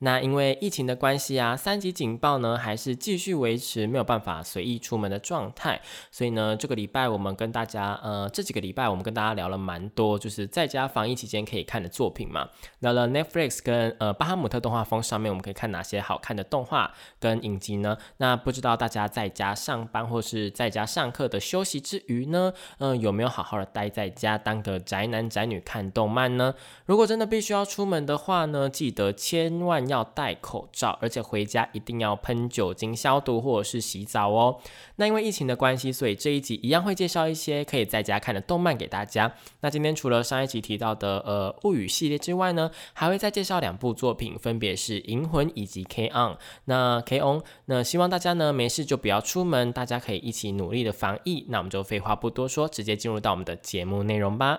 [0.00, 5.80] 那因为疫情的关系啊，三级警报呢还是继续维持没有办法随意出门的状态，
[6.12, 12.48] 所以呢，这个礼拜我们跟大家，呃，这几个礼拜我们跟大家聊了蛮多，就是在家防疫期间可以看的作品嘛。
[12.78, 17.96] 聊了 Netflix 跟呃巴哈姆特动画风上面我们可以看哪些好看的动画跟影集呢？
[18.18, 26.54] 那不知道大家在家上班或是在家上课的休息之余呢，嗯，有没有好好的待在家当个宅男宅女看动漫呢？
[26.86, 29.87] 如果真的必须要出门的话呢，记得千万。
[29.88, 34.58] 要戴口罩，而且回家一定要喷酒精消毒或者是洗澡哦。
[34.96, 39.32] 那因为疫情的关系，所以这一集一样会介绍一些可以在家看的动漫给大家。
[39.60, 46.36] 那今天除了上一集提到的呃物语系列之外呢，还会再介绍两部作品，分别是银魂以及 K On。
[46.64, 51.46] 那 K On，那希望大家呢没事就不要出门，大家可以一起努力的防疫。
[51.48, 54.58] 那我们就废话不多说，直接进入到我们的节目内容吧。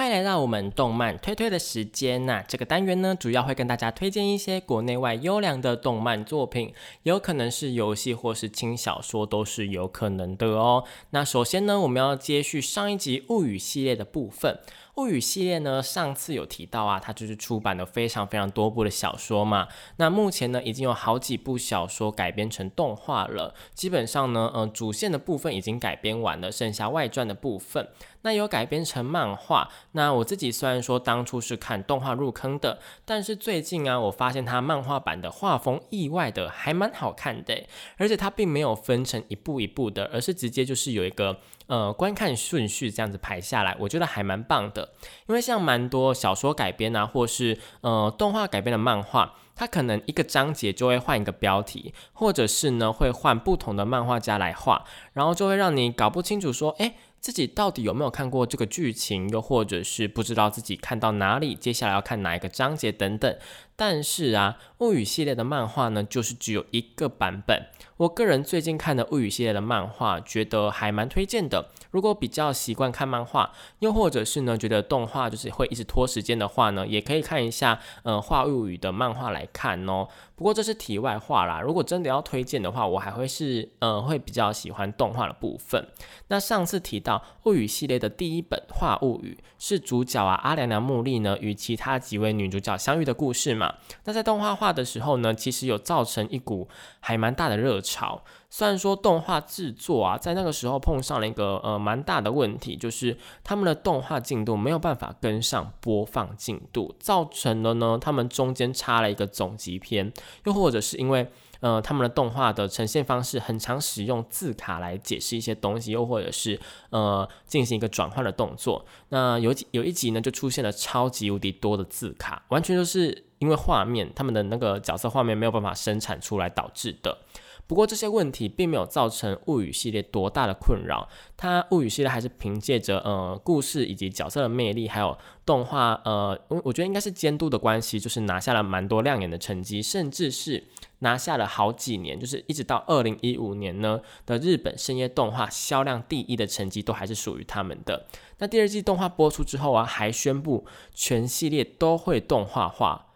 [0.00, 10.84] 欢迎来到我们动漫推推的时间那这个单元呢，主要会跟大家推荐一些国内外优良的动漫作品，有可能是游戏或是轻小说，都是有可能的哦。
[11.10, 14.58] 那首先呢，我们要接续上一集物语系列的部分。
[15.00, 19.66] 物语系列呢，上次有提到啊，它就是出版了非常非常多部的小说嘛。
[19.96, 23.54] 那目前呢，已经有好几部小说改编成动画了。
[23.72, 27.88] 基本上呢，呃，主线的部分已经改编完了，剩下外传的部分。
[28.22, 29.70] 那有改编成漫画。
[29.92, 37.64] 那我自己虽然说当初是看动画入坑的，但是最近啊，我发现它漫画版的画风意外的还蛮好看的，
[37.96, 41.38] 而且它并没有分成一步一步的，而是直接就是有一个。
[41.70, 44.89] 呃，观看顺序这样子排下来，我觉得还蛮棒的。
[45.26, 56.94] 因为像蛮多小说改编啊，或是呃动画改编的漫画，它可能一个章节就会换一个标题，或者是呢会换不同的漫画家来画，然后就会让你搞不清楚说，哎。
[57.20, 63.36] 自己到底有没有看过这个剧情，又或者是不知道自己看到哪里，接下来要看哪一个章节等等。
[63.80, 67.68] 但是啊，物语系列的漫画呢，就是只有一个版本。
[67.96, 71.70] 我个人最近看的物语系列的漫画，觉得还蛮推荐的。
[71.90, 80.08] 如果比较习惯看漫画，又或者是呢觉得动画就是会一直拖时间的话呢，也可以看一下呃画物语的漫画来看哦。
[80.36, 81.62] 不过这是题外话啦。
[81.62, 85.86] 如果真的要推荐的话，我还会是呃会比较喜欢动画的部分。
[86.28, 93.69] 那上次提到物语系列的第一本《画物语》是主角啊阿良良木莉呢与其他几位女主角相遇的故事嘛？
[94.04, 96.68] 那在动画化的时候呢，其实有造成一股
[97.00, 98.22] 还蛮大的热潮。
[98.48, 110.12] 虽然说动画制作啊，在那个时候碰上了一个呃蛮大的问题，就是他们的动画进度没有办法跟上播放进度，造成了呢他们中间插了一个总集篇，
[110.44, 111.30] 又或者是因为
[111.60, 116.58] 呃他们的动画的呈现方式很常使用字卡来解释一些东西，又或者是
[116.90, 127.18] 呃进行一个转换的动作，那有几有一集呢就出现了超级无敌多的字卡，完全就是因为画面他们的那个角色画面没有办法生产出来导致的。
[127.66, 135.16] 不过这些问题并没有造成物语系列多大的困扰，它物语系列还是凭借着呃故事以及角色的魅力，还有
[135.46, 140.64] 动画呃，我我觉得应该是监督的关系，就是拿下了蛮多亮眼的成绩，甚至是
[141.00, 148.06] 拿下了好几年，就是一直到二零一五年呢的日本深夜动画销量第一的成绩都还是属于他们的。
[148.38, 150.64] 那第二季动画播出之后啊，还宣布
[150.94, 153.08] 全系列都会动画化。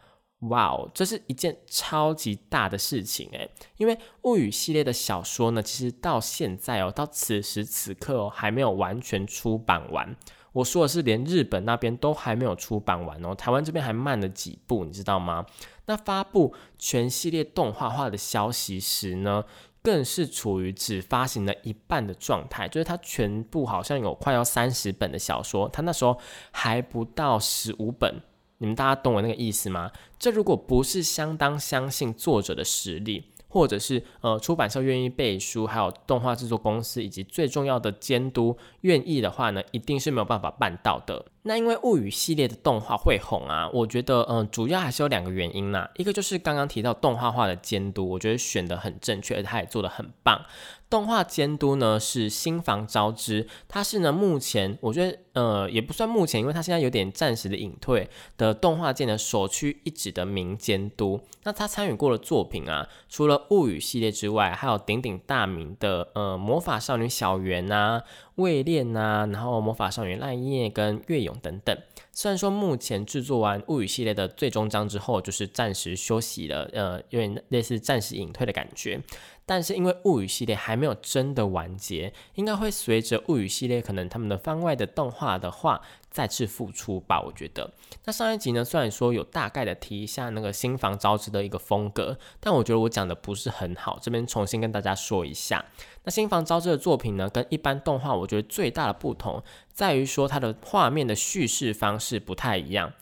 [0.51, 10.15] 哇哦，这是一件超级大的事情诶，因为物语系列的小说呢，其实到现在哦，到此时此刻哦，还没有完全出版完。
[10.53, 15.47] 我说的是，连日本那边都还没有出版完哦，台湾这边还慢了几步，你知道吗？
[15.87, 19.45] 那发布全系列动画化的消息时呢，
[19.83, 26.19] 更是处于只发行了一半的状态，就是它全部好像有快要三十本的小说，它那时候
[26.51, 28.23] 还不到十五本。
[28.59, 29.91] 你们大家懂我那个意思吗？
[30.19, 41.25] 这如果不是相当相信作者的实力，或者是呃出版社愿意背书，还有动画制作公司以及最重要的监督愿意的话呢，一定是没有办法办到的。
[41.43, 50.45] 那因为物语系列的动画会红啊，我觉得嗯主要还是有两个原因啦，一个就是刚刚提到动画化的监督，我觉得选的很正确，而且他也做的很棒。
[50.95, 61.21] 动画监督呢是新房昭之，他是呢目前我觉得呃也不算目前，因为他现在有点暂时的隐退的动画界的首屈一指的名监督。
[61.43, 68.05] 那他参与过的作品啊，除了物语系列之外，还有鼎鼎大名的呃魔法少女小圆啊、
[68.37, 71.77] 未恋啊，然后魔法少女赖叶跟月勇等等。
[72.13, 79.01] 虽然说目前制作完物语系列的最终章之后，就是暂时休息了，呃，有点类似暂时隐退的感觉。
[79.47, 87.21] 但是因为物语系列还没有真的完结，应该会随着物语系列可能他们的番外的动画的话再次复出吧。
[87.21, 87.71] 我觉得，
[88.07, 95.63] 那上一集呢，虽然说有大概的提一下那个新房招之的一个风格，但我觉得我讲的不是很好，这边重新跟大家说一下。
[96.05, 99.43] 那新房招之的作品呢，跟一般动画我觉得最大的不同
[99.73, 102.93] 在于说它的画面的叙事方式不太一样。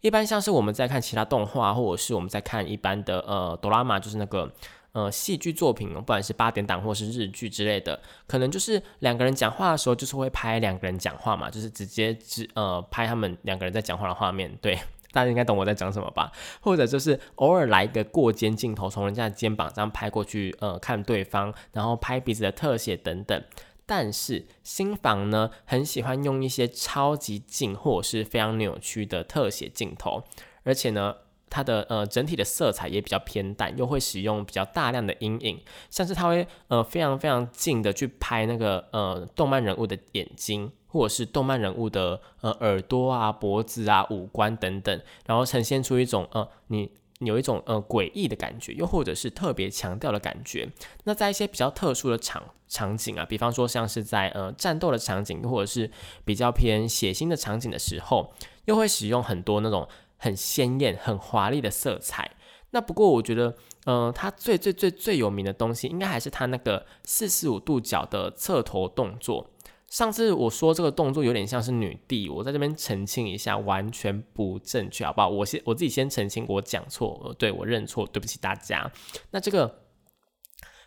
[0.00, 4.52] 一般像是我们在看其他动画，或者是我们在看一般的呃哆啦 A 就是那个。
[4.92, 14.54] 呃，戏剧作品，不管是八点档或是日剧之类的，可能就是两个人讲话的时候，就是会拍两个人讲话嘛，就是直接只呃拍他们两个人在讲话的画面。
[14.60, 14.78] 对，
[15.10, 16.30] 大家应该懂我在讲什么吧？
[16.60, 23.42] 或者就是偶尔来一个过肩镜头，从人家的肩膀这样拍过去，呃，看对方，然后拍鼻子的特写等等。
[23.86, 30.24] 但是新房呢，很喜欢用一些超级近或者是非常扭曲的特写镜头，
[30.64, 31.14] 而且呢。
[31.52, 35.60] 它的呃整体的色彩也比较偏淡，又会使用比较大量的阴影，
[35.90, 50.66] 像是它会呃非常非常近的去拍那个呃动漫人物的眼睛，或者是动漫人物的呃耳朵啊、脖子啊、五官等等，然后呈现出一种呃你有一种呃诡异的感觉，又或者是特别强调的感觉。
[51.04, 55.90] 那在一些比较特殊的场场景啊，比方说像是在呃战斗的场景，或者是
[56.24, 58.32] 比较偏血腥的场景的时候，
[58.64, 59.86] 又会使用很多那种。
[60.22, 62.30] 很鲜艳、很华丽的色彩。
[62.70, 63.52] 那不过，我觉得，
[63.86, 69.50] 嗯，它最最最最有名的东西，应该还是它那个四十五度角的侧头动作。
[69.88, 75.28] 上次我说这个动作有点像是女帝，我在这边澄清一下，完全不正确，好不好？
[75.28, 78.90] 我先我自己先澄清，我讲错，对我认错，对不起大家。
[79.32, 79.80] 那这个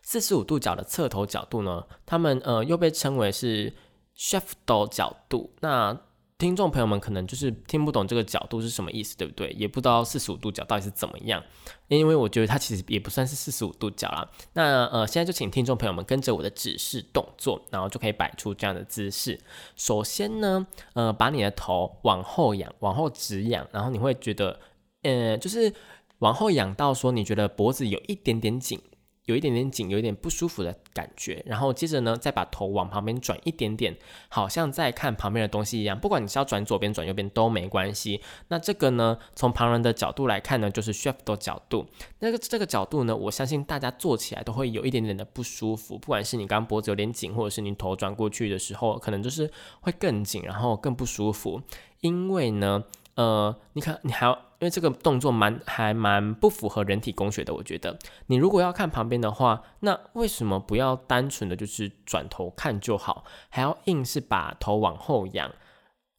[0.01, 3.73] 四十五度角的侧头角度呢，他们呃又被称为是
[4.17, 5.53] shaft 角度。
[5.59, 5.99] 那
[6.37, 9.49] 听众朋友们可能就是听不懂这个角度是什么意思，对不对？
[9.51, 11.41] 也不知道四十五度角到底是怎么样，
[11.87, 14.29] 因为我觉得它其实也不算是四十五度角啦。
[14.51, 19.39] 那呃，现在就请听众朋友们跟着我的指示动作，然后就可以摆出这样的姿势。
[19.77, 24.59] 首先呢，呃，把你的头往后仰，往后直仰，然后你会觉得，
[25.03, 25.73] 呃，就是
[26.19, 28.81] 往后仰到说你觉得脖子有一点点紧。
[29.25, 33.97] 有一点点紧，有一点不舒服的感觉，然后接着呢，再把头往旁边转一点点，
[34.29, 35.99] 好像在看旁边的东西一样。
[35.99, 38.21] 不管你是要转左边、转右边都没关系。
[38.49, 41.85] 那这个呢，从旁人的角度来看呢，就是 shift 的角度。
[42.19, 45.97] 那个这个角度呢，我相信大家做起来都会有一点点的不舒服。
[45.97, 49.51] 不管是你刚脖子有点紧，或者是你头转过去的时候，可能就是
[49.81, 51.61] 会更紧，然后更不舒服。
[52.01, 52.83] 因为呢。
[53.15, 57.95] 呃，你看，你还要，因为这个动作蛮还蛮不符合人体工学的，我觉得。
[58.25, 65.51] 你如果要看旁边的话，那为什么不要单纯的就是转头看就好，还要硬是把头往后仰？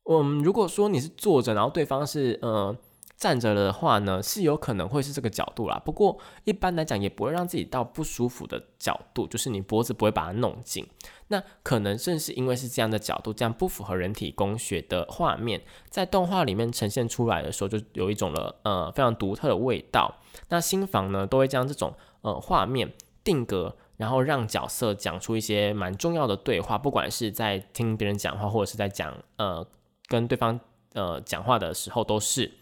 [0.09, 2.76] 嗯，如果说你是坐着，然后对方是呃。
[3.16, 5.80] 站着的话呢，是有可能会是这个角度啦。
[5.82, 10.87] 不过一般来讲，也不会让自己到不舒服的角度，就是你脖子不会把它弄紧。
[11.28, 20.14] 那可能正是因为是这样的角度，这样不符合人体工学的画面，在动画里面呈现出来的时候，就有一种了呃非常独特的味道。
[20.50, 22.92] 那新房呢，都会将这种呃画面
[23.25, 29.66] 定格，然后让角色讲出一些蛮重要的对话，不管是在听别人讲话，或者是在讲呃
[30.06, 30.61] 跟对方
[30.92, 32.52] 呃讲话的时候，都是。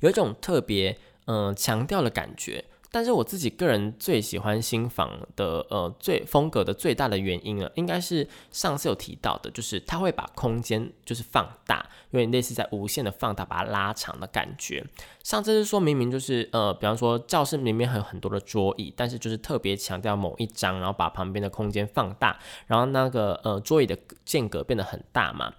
[0.00, 14.84] 有一种特别嗯强调的感觉，但是我自己个人最喜欢新房的呃最风格的最大的原因呢，应该是上次有提到的，就是它会把空间就是放大，有点类似在无限的放大，把它拉长的感觉。
[15.22, 23.96] 上次是说明明就是呃，比方说教室里面还有很多的桌椅，但是就是特别强调某一张，然后把旁边的空间放大，然后那个呃桌椅的
[24.26, 25.54] 间隔变得很大嘛。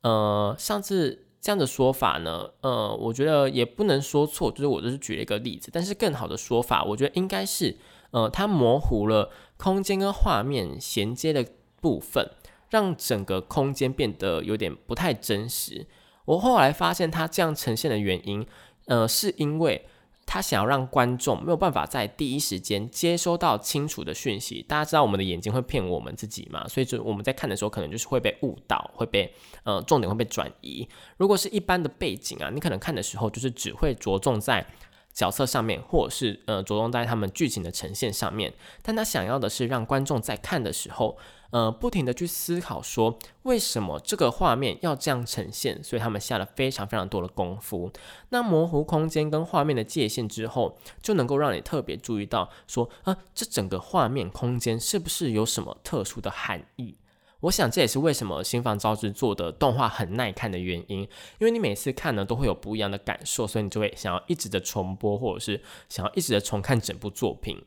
[0.00, 1.24] 呃，上次。
[1.40, 7.76] 这样的说法呢，呃，我觉得也不能说错，就是我就是举了一个例子，但是更好的说法，我觉得应该是，
[8.10, 11.46] 呃，它模糊了空间跟画面衔接的
[11.80, 12.30] 部分，
[12.70, 15.86] 让整个空间变得有点不太真实。
[16.24, 18.46] 我后来发现它这样呈现的原因，
[18.86, 19.86] 呃，是因为
[20.28, 24.62] 他想要让观众没有办法在第一时间接收到清楚的讯息。
[24.68, 29.32] 大家知道我们的眼睛会骗我们自己嘛，所以就我们在看的时候，可能就是会被误导，会被
[29.64, 30.86] 呃重点会被转移。
[31.16, 34.66] 如果是一般的背景啊，你可能看的时候就是只会着重在。
[35.14, 41.18] 角色上面，或者是呃着重在他们剧情的呈现上面，但他想要的是让观众在看的时候，
[41.50, 47.90] 呃不停的去思考说为什么这个画面要这样呈现，所以他们下了非常非常多的功夫。
[48.30, 56.96] 那模糊空间跟画面的界限之后，就能够让你特别注意到说啊这整个画面空间是不是有什么特殊的含义。
[57.42, 61.02] 我想这也是为什么新房招之做的动画很耐看的原因，
[61.38, 67.62] 因为你每次看呢都会有不一样的感受，所以你就会想要一直的重播，或者是想要一直的重看整部作品。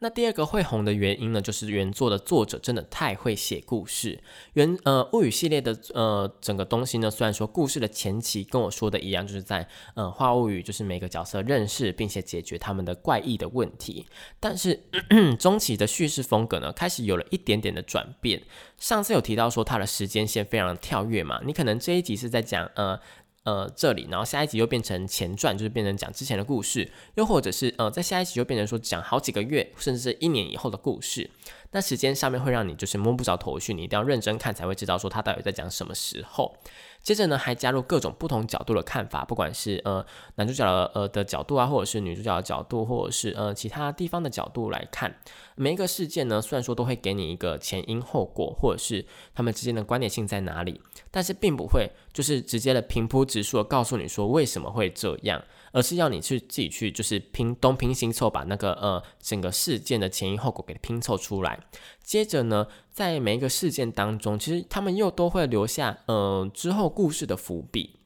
[0.00, 4.22] 那第二个会红的原因呢，就是原作的作者真的太会写故事。
[4.52, 14.06] 原呃物语系列的呃整个东西呢，虽然说故事的前期跟我说的一样，就是在呃画物语，就是每个角色认识并且解决他们的怪异的问题，
[14.38, 14.84] 但是
[15.36, 18.40] 中期的叙事风格呢，开始有了一点点的转变。
[18.76, 23.00] 上次有提到说它的时间线非常跳跃嘛，你可能这一集是在讲呃。
[23.44, 31.30] 呃，这里，然后下一集又变成前传，就是变成讲之前的故事，又或者是呃，在下一集就变成说讲好几个月，甚至是一年以后的故事。
[31.70, 36.56] 那时间上面会让你就是摸不着头绪，你一定要认真看才会知道说他到底在讲什么时候。
[37.02, 45.14] 接着呢，还加入各种不同角度的看法，不管是呃男主角的呃的角度啊，或者是女主角的角度，或者是呃其他地方的角度来看
[45.54, 55.42] 每一个事件呢，虽然说都会给你一个前因后果，或者是他们之间的关联性在哪里，但是并不会就是直接的平铺直述告诉你说为什么会这样。
[55.72, 61.60] 而是要你去自己去，就是拼东拼西凑，把那个呃整个事件的前因后果给拼凑出来。
[62.02, 68.00] 接着呢，在每一个事件当中，其实他们又都会留下呃之后故事的伏笔，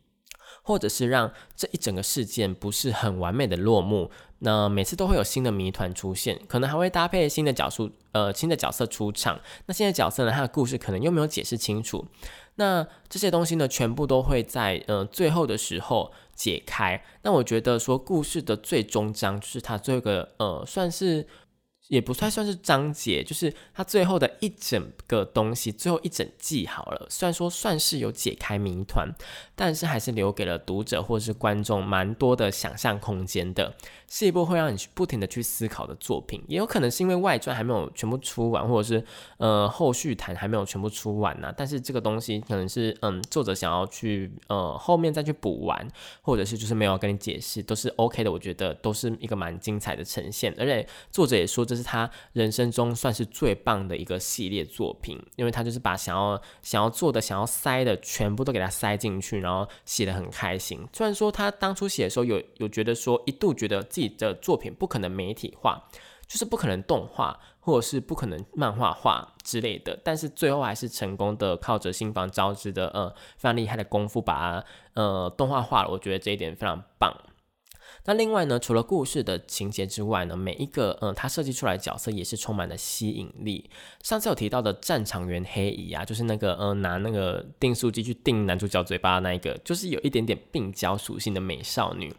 [0.63, 4.11] 或者是让这一整个事件不是很完美的落幕。
[4.45, 9.41] 那每次都会有新的谜团出现，可能还会搭配新的角色呃新的角色出场。
[9.67, 12.05] 那新的角色呢，他的故事可能又没有解释清楚。
[12.57, 16.13] 那这些东西呢，全部都会在呃最后的时候。
[16.35, 21.25] 解开，那我觉得说故事的最终章就是它最后一个呃，算是
[21.89, 27.07] 也不算算是章节，就是它最后的一整个东西，最后一整季好了。
[27.11, 29.09] 虽然说算是有解开谜团，
[29.55, 33.75] 但是还是留给了读者或者是观众蛮多的想象空间的。
[34.09, 39.03] 是一部会让你去不停的去思考的作品，也有可能是因为外传还没有全部出完，或者是
[39.39, 41.51] 呃后续谈还没有全部出完呢。
[41.57, 45.89] 但是这个东西可能是嗯作者想要去呃后面再去补完，
[46.21, 48.31] 或者是就是没有跟你解释，都是 OK 的。
[48.31, 60.87] 我觉得都是一个蛮精彩的呈现，而且作者也说这是他人生中算是最棒的一个系列作品，因为他就是把想要想要做的、想要塞的全部都给他塞进去，然后写的很开心。
[60.93, 64.13] 虽然说他当初写的时候有有觉得说一度觉得自己。
[64.19, 65.83] 的作品不可能媒体化，
[66.29, 69.99] 就是不可能动画，或者是不可能漫画化之类的。
[70.05, 74.65] 但是最后还是成功的靠着新房招之的呃非常厉害的功夫把它
[74.95, 75.89] 呃动画化了。
[75.89, 77.13] 我觉得这一点非常棒。
[78.05, 83.71] 那另外呢，除了故事的情节之外呢，每一个呃他设计出来角色也是充满了吸引力。
[84.03, 92.15] 上次有提到的战场员黑姨啊，就是那个嗯拿那个订书机去订男主角嘴巴的那一个，就是有一点点病娇属性的美少女。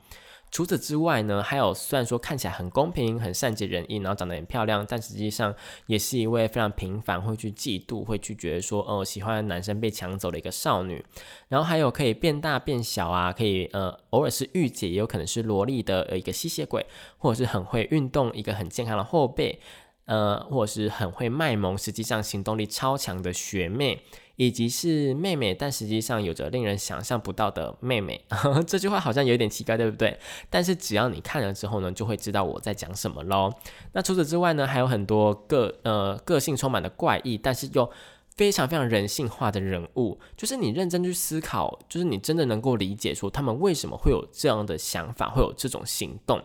[0.53, 5.51] 除此之外呢，还有虽然说看起来很公平、很善解人意，然后长得很漂亮，但实际上
[5.87, 11.03] 也是一位非常平凡，会去嫉妒、会去觉得说，哦，喜欢男生被抢走的一个少女。
[11.47, 16.85] 然后还有可以变大变小啊，可以呃偶尔是御姐，也有可能是萝莉的一个吸血鬼，
[17.17, 19.59] 或者是很会运动、一个很健康的后辈，
[20.05, 24.03] 呃，或者是很会卖萌，实际上行动力超强的学妹。
[24.35, 28.25] 以及是妹妹，但实际上有着令人想象不到的妹妹。
[28.65, 30.17] 这句话好像有点奇怪，对不对？
[30.49, 33.53] 但是只要你看了之后呢，就会知道我在讲什么喽。
[33.91, 37.89] 那除此之外呢，还有很多个呃个性充满了怪异，但是又
[38.35, 40.19] 非常非常人性化的人物。
[40.35, 46.41] 就是你认真去思考，就是你真的能够理解说他们为什么会有这样的想法，会有这种行动。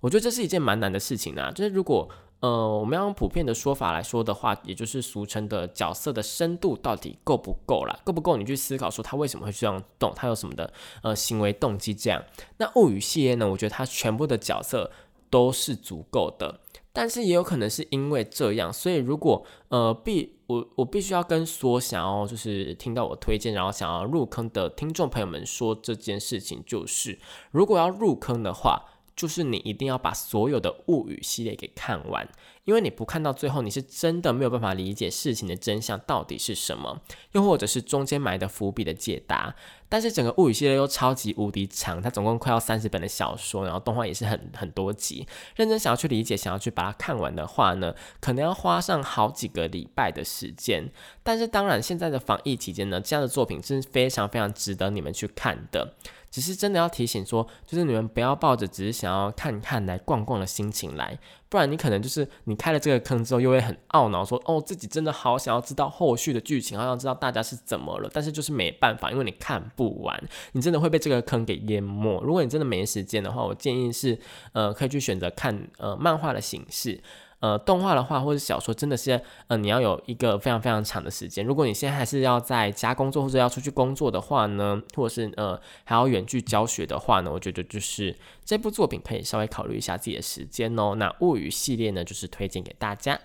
[0.00, 1.52] 我觉得这是一件蛮难的事情啊。
[1.52, 2.08] 就是如果
[2.40, 7.98] 呃，我们要用普遍的说法来说的话，也就是俗称的角色的深度到底够不够啦？
[8.02, 8.38] 够不够？
[8.38, 11.94] 你去思考说他为什么会这样动，他有什么的呃行为动机？
[11.94, 12.24] 这样，
[12.56, 13.46] 那物语系列呢？
[13.50, 14.90] 我觉得它全部的角色
[15.28, 16.60] 都是足够的，
[16.94, 27.18] 但是也有可能是因为这样，所以如果呃必我我必须要跟所想要就是听到我推荐，然后想要入坑的听众朋友们说这件事情，就是
[27.50, 28.86] 如果要入坑的话。
[29.20, 32.26] 就是你一定要把所有的物语系列给看完，
[32.64, 39.54] 因为你不看到最后，你是真的没有办法理解事情的真相到底是什么，又或者是中间埋的伏笔的解答。
[39.90, 45.26] 但是整个物语系列又超级无敌长，它总共快要三十本的小说，然后动画也是很很多集。
[45.54, 50.90] 认真想要去理解，想要去把它看完的话呢，可能要花上好几个礼拜的时间。
[51.22, 55.94] 但是当然，现在的防疫期间呢，这样的作品真是非常非常值得你们去看的。
[56.30, 61.18] 只是真的要提醒说，就是你们不要抱着只是想要看看来逛逛的心情来，
[61.48, 70.22] 不然你可能就是你开了这个坑之后，又会很懊恼说，哦，自己真的好想要知道后续的剧情，好想知道大家是怎么了，但是就是没办法，因为你看不完，
[70.52, 72.20] 你真的会被这个坑给淹没。
[72.22, 74.18] 如果你真的没时间的话，我建议是，
[74.52, 77.02] 呃，可以去选择看呃漫画的形式。
[77.40, 81.44] 呃，动画的话或者小说，真的是，呃，你要有一个非常非常长的时间。
[81.44, 90.94] 如果你现在还是要在家工作或者要出去工作的话呢，或者是呃还要远距教学的话呢，我觉得就是这部作品可以稍微考虑一下自己的时间哦。
[90.96, 93.18] 那物语系列呢，就是推荐给大家。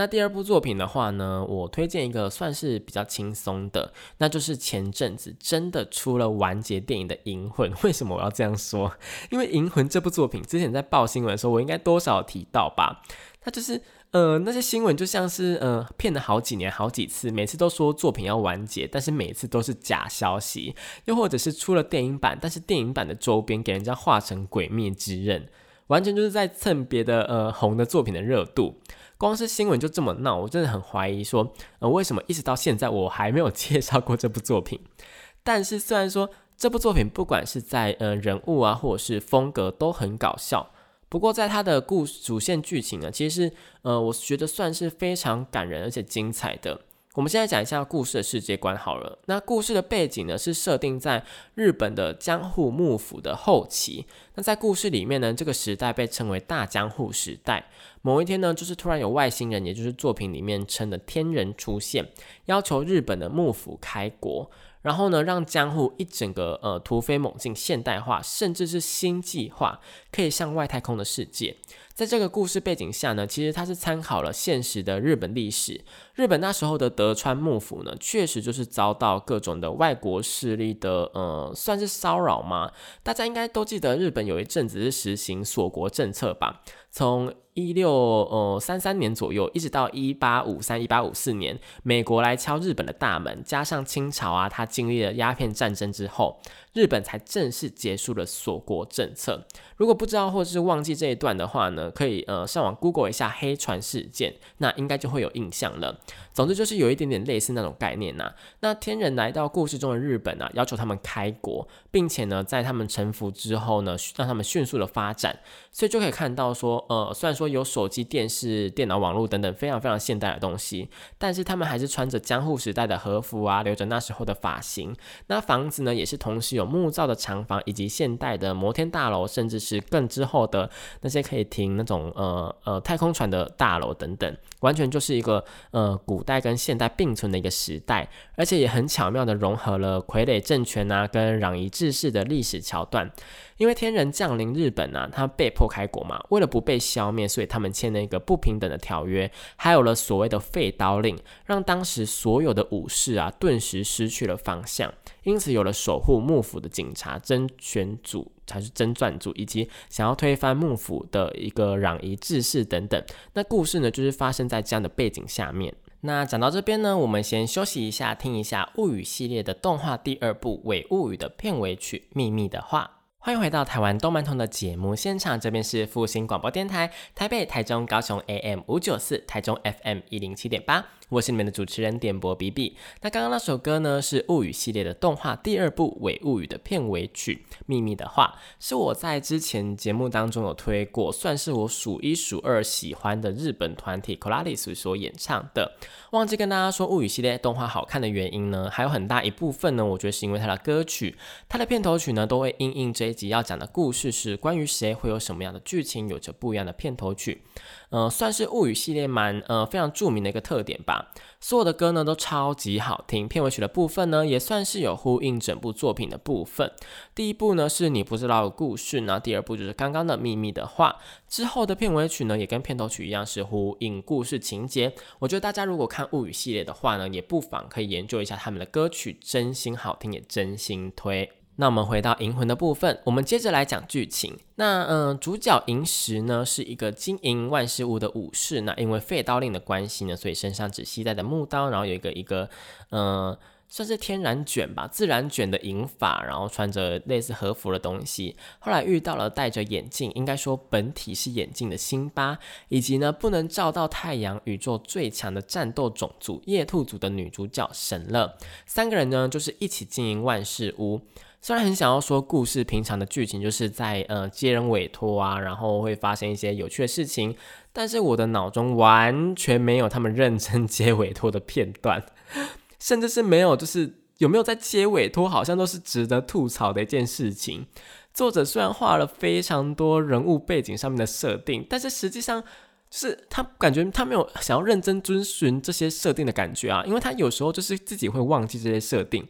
[0.00, 7.70] 那第二部作品的话呢，我推荐一个算是比较轻松的，那就是前阵子真的出了完结电影的《银魂》。
[7.84, 8.90] 为什么我要这样说？
[9.28, 13.02] 因为《银魂》这部作品之前在报新闻的时候，我应该多少提到吧？
[13.42, 13.78] 它就是
[14.12, 25.42] 呃那些新闻就像是呃骗了好几年好几次，每次都说作品要完结，但是每次都是假消息，又或者是出了电影版，但是电影版的周边给人家画成《鬼灭之刃》，
[25.88, 28.80] 完全就是在蹭别的呃红的作品的热度。
[29.20, 34.80] 光是新闻就这么闹，我真的很怀疑说，呃，为什么一直到现在我还没有介绍过这部作品？
[35.44, 40.70] 但是虽然说这部作品不管是在呃人物啊，或者是风格都很搞笑，
[41.10, 46.80] 不过在它的故主线剧情呢，其实是呃，我觉得算是非常感人而且精彩的。
[47.14, 49.18] 我们现在讲一下故事的世界观好了。
[49.26, 51.24] 那故事的背景呢，是设定在
[51.56, 54.06] 日本的江户幕府的后期。
[54.36, 57.68] 那在故事里面呢，这个时代被称为大江户时代。
[58.02, 62.08] 某一天呢，就是突然有外星人，也就是作品里面称的天人出现，
[62.46, 69.80] 要求日本的幕府开国，然后呢，让江户一整个呃突飞猛进、现代化，甚至是星际化，
[70.10, 71.54] 可以向外太空的世界。
[71.92, 75.78] 在这个故事背景下呢，其实它是参考了现实的日本历史。
[76.14, 82.70] 日本那时候的德川幕府呢，确实就是遭到各种的外国势力的呃，算是骚扰吗？
[83.02, 86.62] 大家应该都记得，日本有一阵子是实行锁国政策吧？
[86.92, 96.40] 从一六呃三三年左右，一直到一八五三一八五四年，美国来敲日本的大门，加上清朝啊，他经历了鸦片战争之后，
[96.72, 99.46] 日本才正式结束了锁国政策。
[99.76, 105.99] 如果不知道或是忘记这一段的话呢，可以呃上网 Google 一下黑船事件，那应该就会有印象了。
[106.32, 108.32] 总之就是有一点点类似那种概念呐。
[108.60, 115.38] 那天人来到故事中的日本啊，要求他们开国，并且呢，在他们臣服之后呢，让他们迅速的发展。
[115.72, 124.94] 所以就可以看到说，呃，虽然说有手机、电视、电脑、网络等等非常非常现代的东西，但是他们还是穿着江户时代的和服啊，留着那时候的发型。
[125.28, 130.68] 那房子呢，也是同时有木造的长房，以及现代的摩天大楼，甚至是更之后的
[131.02, 143.10] 那些可以停那种呃呃太空船的大楼等等，完全就是一个呃古代跟现代并存的一个时代，而且也很巧妙的融合了傀儡政权啊跟攘夷志士的历史桥段。
[143.56, 154.90] 因为天人降临日本啊，他被迫开国嘛，为了不被消灭，所以他们签了一个不平等的条约，还有了所谓的废刀令，让当时所有的武士啊顿时失去了方向，
[155.24, 163.00] 因此有了守护幕府的警察真选组才是真传主，以及想要推翻幕府的一个攘夷志士等等。
[163.34, 165.72] 那故事呢，就是发生在这样的背景下面。
[166.00, 172.90] 那讲到这边呢，我们先休息一下，听一下物语系列的动画第二部《伪物语》的片尾曲《秘密的话》。
[173.22, 180.86] 欢迎回到台湾动漫通的节目现场，这边是复兴广播电台，台北、台中、高雄 AM 五九四，台中 FM 一零七点八。
[181.10, 182.78] 我是你们的主持人点播 B B。
[183.02, 195.76] 那刚刚那首歌呢，是物语系列的动画第二部《伪物语》的片尾曲《秘密的话》，是我在之前节目当中有推过，算是我数一数二喜欢的日本团体 Colaris 所演唱的。
[196.10, 201.16] 忘记跟大家说，物语系列动画好看的原因呢，还有很大一部分呢，我觉得是因为它的歌曲，
[201.48, 207.42] 它的片头曲呢，都会因应这一集要讲的故事是关于谁，会有什么样的剧情，有着不一样的片头曲。
[207.90, 211.10] 呃，算是物语系列蛮呃非常著名的一个特点吧。
[211.40, 216.72] 所有的歌呢都超级好听，片尾曲的部分呢也算是有呼应整部作品的部分。
[217.14, 220.96] 第一部呢是你不知道的故事，那第二部就是刚刚的秘密的话。
[221.28, 224.92] 之后的片尾曲呢也跟片头曲一样是呼应故事情节。
[225.18, 231.39] 我觉得大家如果看物语系列的话呢，也不妨可以研究一下他们的歌曲，真心好听，也真心推。
[231.60, 234.36] 那我们回到银魂的部分，我们接着来讲剧情。
[234.56, 242.48] 那嗯，主角银石呢是一个经营万事屋的武士，那因为废刀令的关系呢，所以身上只携带的木刀，然后有一个一个
[242.90, 243.36] 嗯。
[243.72, 248.34] 算是天然卷吧，自然卷的银发，然后穿着类似和服的东西。
[248.58, 252.36] 后来遇到了戴着眼镜，应该说本体是眼镜的辛巴，
[252.68, 258.36] 以及呢不能照到太阳，宇宙最强的战斗种族夜兔族的女主角神乐。
[258.66, 261.00] 三个人呢就是一起经营万事屋。
[261.42, 267.34] 虽然很想要说故事平常的剧情就是在呃接人委托啊，然后会发生一些有趣的事情，
[267.72, 272.04] 但是我的脑中完全没有他们认真接委托的片段。
[272.78, 277.66] 甚至是没有，就是有没有在接委托，好像都是值得吐槽的一件事情。
[278.12, 282.42] 作者虽然画了非常多人物背景上面的设定，但是实际上
[282.90, 289.26] 就是他感觉他没有想要认真遵循这些设定的感觉啊，因为他有时候就是自己会忘记这些设定。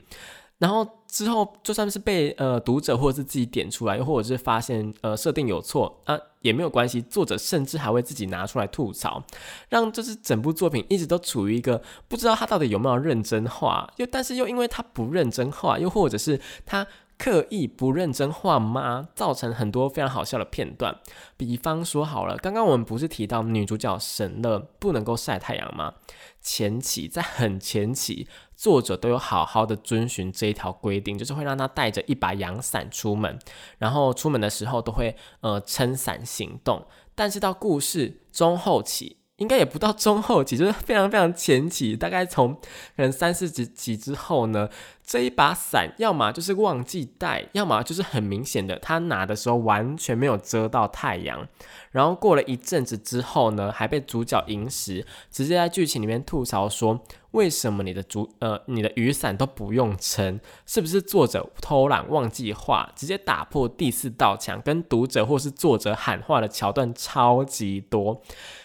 [0.61, 9.21] 然后之后就算是被呃读者或者是自己点出来，又或者是发现呃设定有错啊也没有关系，作者甚至还会自己拿出来吐槽，
[9.69, 16.87] 让就是整部作品一直都处于一个不知道他到底有没有认真画，又但是又因为他不认真画，又或者是他。
[17.23, 19.09] 刻意不认真画吗？
[19.15, 20.99] 造成很多非常好笑的片段。
[21.37, 25.93] 比方说，好了，刚刚我们不是提到女主角神乐不能够晒太阳吗？
[26.41, 33.39] 前期在很前期，作者都有好好的遵循这一条规定，就是会让她带着一把阳伞出门，
[33.77, 36.87] 然后出门的时候都会呃撑伞行动。
[37.15, 39.19] 但是到故事中后期。
[39.41, 44.69] 应该也不到中后期，就是非常非常前期，大概从可能三四集集之后呢，
[45.11, 51.49] 这一把伞要么就是忘记带，要么就是很明显的，他拿的时候完全没有遮到太阳。
[51.91, 57.01] 然后过了一阵子之后呢，还被主角银石直接在剧情里面吐槽说。
[57.33, 60.41] 为什么你的主呃你的雨伞都不用撑？
[60.67, 68.21] 是不是作者偷懒忘记画，直接打破第四道墙，跟读者或是作者喊话的桥段超级多？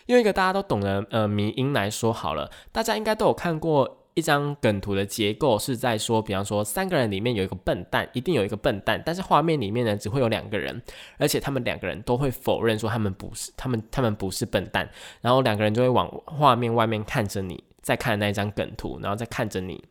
[0.07, 10.81] 用一个大家都懂的呃迷音来说好了，大家应该都有看过一张梗图的结构，是在说，比方说三个人里面有一个笨蛋，一定有一个笨蛋，但是画面里面呢只会有两个人，
[11.19, 14.89] 而且他们两个人都会否认说他们不是，他们他们不是笨蛋，
[15.21, 17.63] 然后两个人就会往画面外面看着你。
[17.85, 19.83] 在看那一张梗图，然后再看着你，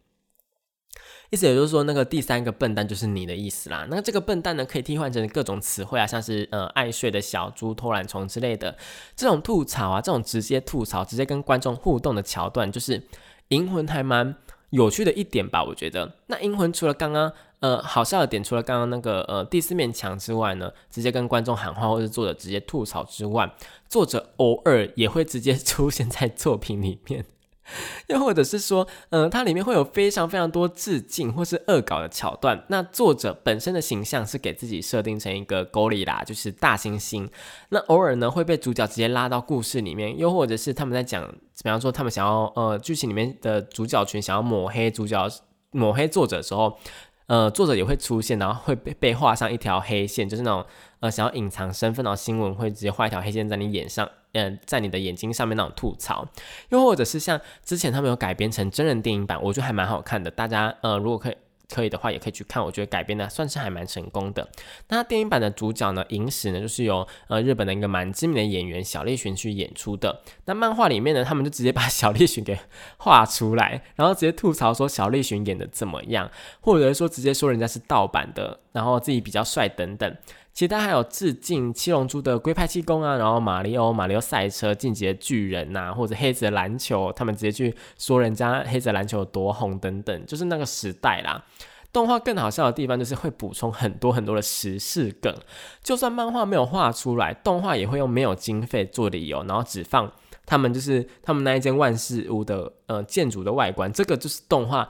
[1.31, 3.87] 意思也就是说，那个第三个笨蛋就是你的意思啦。
[3.89, 8.77] 那这个笨蛋呢，可以替换成各种词汇啊，像是呃爱睡的小猪、偷懒虫之类的。
[9.15, 12.99] 这种吐槽啊，这种直接吐槽、直接跟观众互动的桥段，就是
[13.49, 14.35] 《银魂》还蛮
[14.71, 15.63] 有趣的一点吧？
[15.65, 16.13] 我觉得。
[16.27, 23.55] 那《银魂》除了刚刚呃好笑的点，除了刚刚那个呃第四面墙之外呢，直接跟观众喊话或者作者直接吐槽之外，
[23.89, 27.25] 作者偶尔也会直接出现在作品里面。
[28.09, 32.65] 又或者是说，嗯，它里面会有非常非常多致敬或是恶搞的桥段。
[32.69, 37.29] 那作者本身的形象是给自己设定成一个狗里啦，就是大猩猩。
[37.71, 41.27] 那偶尔呢会被主角直接拉到故事里面，又或者是他们在讲，
[41.63, 45.29] 比方说他们想要呃剧情里面的主角群想要抹黑主角、
[45.71, 46.79] 抹黑作者的时候。
[47.27, 50.63] 呃，作者也会出现，然后会被被画上一条黑线，就是那种
[51.01, 56.29] 呃想要隐藏身份，然后新闻会直接画一条黑线在你眼上，嗯，在你的眼睛上面那种吐槽，
[56.69, 61.37] 又或者是像之前他们有改编成真人电影版，我觉得还蛮好看的，大家呃如果可以。
[61.75, 62.63] 可以的话，也可以去看。
[62.63, 64.47] 我觉得改编的算是还蛮成功的。
[64.89, 70.21] 那电影版的主角呢，银石呢，就是由呃日本的一个蛮知名的演员小栗旬去演出的。
[70.45, 72.57] 那漫画里面呢，他们就直接把小栗旬给
[72.99, 80.17] 画出来，然后直接吐槽说小栗旬演的怎么样，或者说直接说人家是盗版的，然后自己比较帅等等。
[80.55, 91.45] 其他还有致敬七龙珠的龟派气功啊，然后马里奥马里奥赛车、进阶巨人呐，或者黑子的篮球，他们直接去说人家黑子篮球有多红等等，就是那个时代啦。
[91.93, 95.35] 动画更好笑的地方就是会补充很多很多的时事梗，
[95.83, 100.13] 就算漫画没有画出来，动画也会用没有经费做理由，然后只放
[100.47, 104.89] 他们就是他们那一间万事屋的呃建筑的外观，这个就是动画。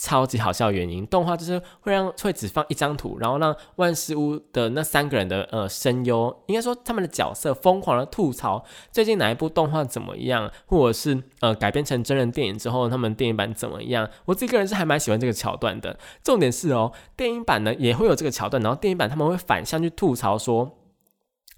[0.00, 14.08] 超级好笑的原因，动画就是会让会只放一张图，然后让万事屋的那三个人的呃声优，应该说他们的角色疯狂的吐槽最近哪一部动画怎么样，或者是呃改编成真人电影之后他们电影版怎么样。
[14.26, 15.98] 我自己个人是还蛮喜欢这个桥段的。
[16.22, 20.78] 重点是哦，电影版呢也会有这个桥段，然后电影版他们会反向去吐槽说，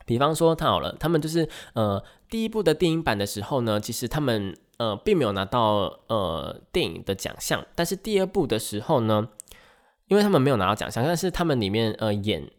[0.07, 4.57] 比方说他好了，他们就是呃第一部的电影版的时候呢，其实他们。
[4.81, 9.29] 呃，并没有拿到呃电影的奖项，但是第二部的时候呢，
[10.09, 12.51] 因为他们没有拿到奖项，但是他们里面呃演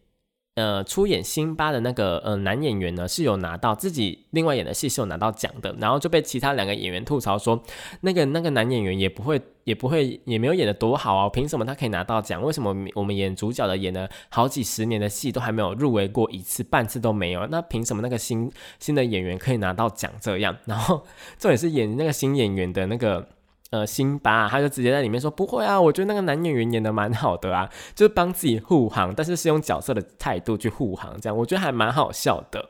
[0.55, 7.63] 呃，出演辛巴的那个呃男演员呢，是有拿到自己另外演的戏是有拿到奖的，然后就被其他两个演员吐槽说，
[8.01, 12.43] 那个那个男演员也不会也不会也没有演的多好啊，凭什么他可以拿到奖？
[12.43, 17.47] 为什么我们演主角的演了好几十年的戏都还没有入围过一次，半次都没有？
[17.47, 20.11] 那凭什么那个新新的演员可以拿到奖？
[20.19, 21.05] 这样， 然后
[21.39, 23.25] 重点是演那个新演员的那个。
[23.71, 32.69] 呃，辛巴他就直接在里面说不会啊，我觉得那个男演员演的蛮好的啊，就是帮自己护航，但是是用角色的态度去护航，这样我觉得还蛮好笑的。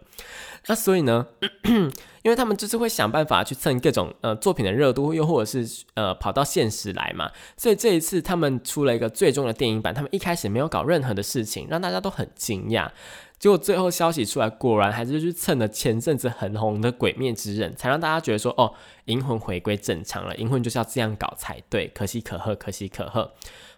[0.67, 1.26] 那所以呢，
[2.21, 12.89] 因为他们就是会想办法去蹭各种呃作品的热度，又或者是呃跑到现实来嘛，所以这一次他们出了一个最终的电影版，他们一开始没有搞任何的事情，让大家都很惊讶。
[13.39, 18.71] 结果最后消息出来，果然还是去蹭了前阵子很红的《鬼灭之刃》，才让大家觉得说，哦，
[19.06, 23.32] 银魂回归正常了，银魂就是要这样搞才对，可喜可贺，可喜可贺。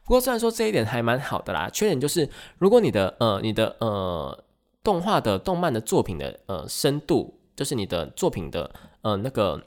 [0.03, 4.37] 不过虽然说这一点还蛮好的啦，缺点就是如果你的呃你的呃
[4.83, 9.63] 动画的动漫的作品的呃深度，就是你的作品的呃那个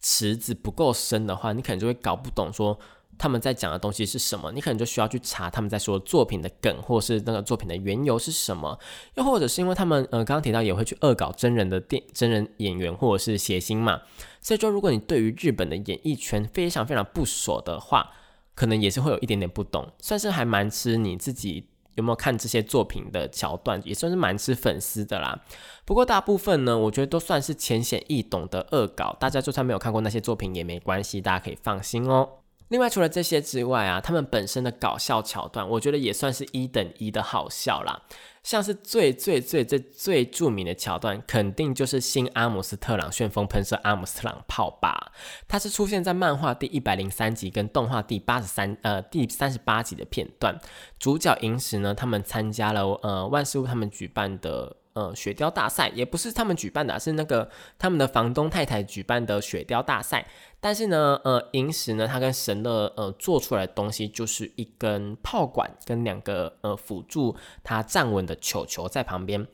[0.00, 2.78] 池子不够深的话，你可能就会搞不懂说。
[3.18, 4.52] 他们在讲的东西是什么？
[4.52, 8.78] 你可能就需要去查他们在说作品的梗，或是那个作品的缘由是什么？
[9.14, 14.02] 又或者是因为他们呃刚刚提到也会去恶搞真人的电真人演员或者是谐星嘛，
[14.42, 18.10] 所以说如果你对于日本的演艺圈非常非常不熟的话，
[18.54, 25.38] 可能也是会有一点点不懂，算是还蛮吃你自己有没有看这些作品的桥段，也算是蛮吃粉丝的啦。
[25.84, 32.28] 不过大部分呢，我觉得都算是浅显易懂的恶搞，大家就算没有看过那些作品也没关系，大家可以放心哦。
[32.68, 38.02] 另外，除了这些之外啊，他们本身的搞笑桥段，我觉得也算是一等一的好笑啦。
[38.46, 45.10] 像是最最最最最著名的桥段，肯定就是新阿姆斯特朗旋风喷射阿姆斯特朗炮吧。
[45.48, 50.56] 它是出现在漫画第一百零三集跟动画第八十三呃第三十八集的片段。
[50.96, 54.76] 主角萤石呢，他们参加了呃万事屋他们举办的。
[54.96, 60.26] 呃，雪雕大赛也不是他们举办的，是那个他们的房东太太举办的雪雕大赛。
[60.58, 69.46] 但是呢，呃，银石呢，他跟神乐呃做出来的东西就是一根炮管跟两个呃辅助他站稳的球球在旁边。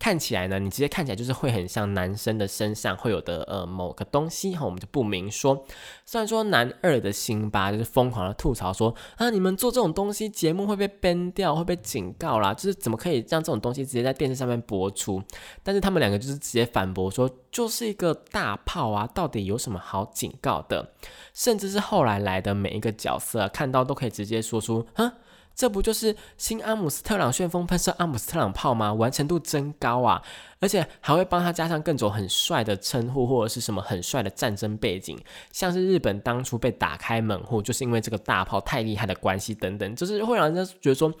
[0.00, 5.62] 看起来呢，你直接看起来就是会很像男生的身上会有的呃某个东西哈，我们就不明说。
[6.06, 15.22] 虽然说男二的辛巴就是疯狂的吐槽说啊，你们做这种东西节目会被编掉，会被警告啦，就是怎么可以让这种东西直接在电视上面播出？
[15.62, 20.94] 但是他们两个就是直接反驳说，就是一个大炮啊，到底有什么好警告的？
[21.34, 25.12] 甚至是后来来的每一个角色看到都可以直接说出，哼。
[25.54, 28.92] 这不就是新阿姆斯特朗旋风喷射阿姆斯特朗炮吗？
[28.94, 30.22] 完成度真高啊！
[30.58, 35.18] 而且还会帮他加上各种很帅的称呼，或者是什么很帅的战争背景，
[35.52, 41.12] 像是日本当初被打开门户，就是因为这个大炮太厉害的关系等等，就是会让人家觉得说，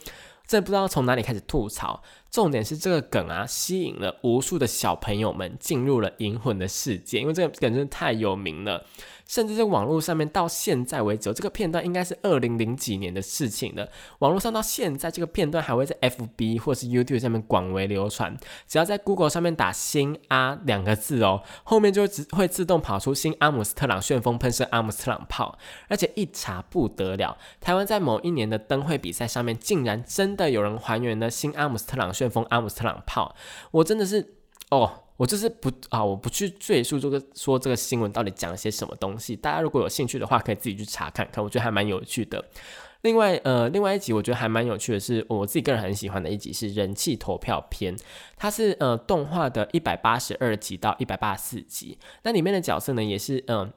[0.46, 2.02] 这不知道从哪里开始吐槽。
[2.30, 8.86] 重点是这个梗啊，吸引了无数的小朋友们进入了银魂的世界，因为这个梗真的太有名了。
[9.30, 13.88] 甚至在网络上面，到现在为止，这个片段应该是二零零几年的事情了。
[14.18, 18.36] 网络上到现在，这个片段还会在 FB 或是 YouTube 上面广为流传。
[18.66, 33.36] 只要在 Google 上面打“新阿”两个字哦，后面就只会自动跑出新阿姆斯特朗旋风喷射阿姆斯特朗炮，而且一查不得了，台湾在某一年的灯会比赛上面，竟然真的有人还原了新阿姆斯特朗旋风阿姆斯特朗炮，
[33.70, 34.39] 我真的是
[34.70, 35.04] 哦。
[35.20, 39.36] 我就是不啊，我不去赘述这个说这个新闻到底讲了些什么东西。
[39.36, 42.42] 大家如果有兴趣的话，可以自己去查看看，我觉得还蛮有趣的。
[43.02, 47.94] 另外，呃，另外一集我觉得还蛮有趣的是，我自己个人很喜欢的一集是人气投票篇，
[48.38, 51.98] 它是呃动画的一百八十二集到一百八十四集。
[52.22, 53.70] 那里面的角色呢，也是嗯，